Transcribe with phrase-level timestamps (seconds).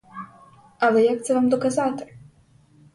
[0.79, 2.15] Але як це вам доказати?